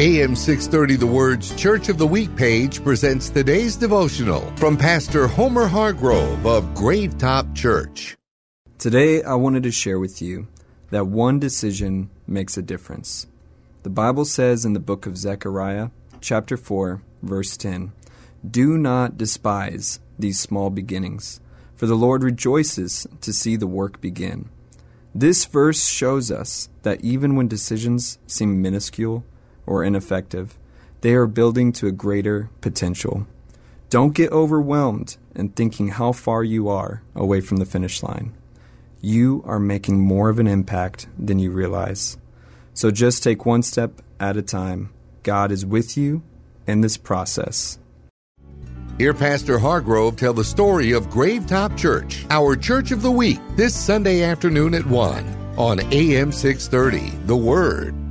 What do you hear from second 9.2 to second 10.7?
I wanted to share with you